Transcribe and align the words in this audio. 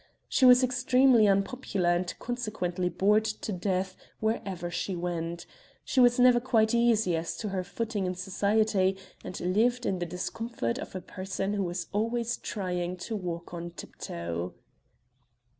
She 0.27 0.45
was 0.45 0.63
extremely 0.63 1.27
unpopular 1.27 1.89
and 1.89 2.11
consequently 2.17 2.89
bored 2.89 3.23
to 3.23 3.51
death 3.53 3.95
wherever 4.19 4.71
she 4.71 4.95
went; 4.95 5.45
she 5.85 5.99
was 5.99 6.17
never 6.17 6.39
quite 6.39 6.73
easy 6.73 7.15
as 7.15 7.37
to 7.37 7.49
her 7.49 7.63
footing 7.63 8.07
in 8.07 8.15
society 8.15 8.97
and 9.23 9.39
lived 9.39 9.85
in 9.85 9.99
the 9.99 10.07
discomfort 10.07 10.79
of 10.79 10.95
a 10.95 11.01
person 11.01 11.53
who 11.53 11.69
is 11.69 11.85
always 11.91 12.37
trying 12.37 12.97
to 12.97 13.15
walk 13.15 13.53
on 13.53 13.69
tiptoe. 13.77 14.55